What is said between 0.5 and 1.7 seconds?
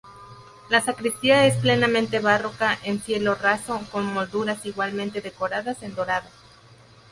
La sacristía es